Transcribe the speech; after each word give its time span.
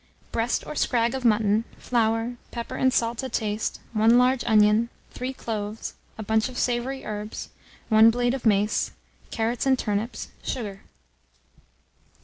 Breast 0.31 0.65
or 0.65 0.73
scrag 0.73 1.13
of 1.13 1.23
mutton, 1.23 1.63
flour, 1.77 2.35
pepper 2.49 2.73
and 2.75 2.91
salt 2.91 3.19
to 3.19 3.29
taste, 3.29 3.79
1 3.93 4.17
large 4.17 4.43
onion, 4.45 4.89
3 5.11 5.31
cloves, 5.31 5.93
a 6.17 6.23
bunch 6.23 6.49
of 6.49 6.57
savoury 6.57 7.05
herbs, 7.05 7.49
1 7.89 8.09
blade 8.09 8.33
of 8.33 8.43
mace, 8.43 8.93
carrots 9.29 9.67
and 9.67 9.77
turnips, 9.77 10.29
sugar. 10.41 10.81